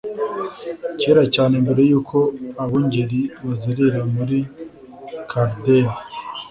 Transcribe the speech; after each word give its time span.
Kera 0.99 1.23
cyane 1.35 1.53
mbere 1.63 1.81
yuko 1.89 2.17
abungeri 2.63 3.21
bazerera 3.45 3.99
muri 4.13 4.37
Chaldeya 5.29 5.91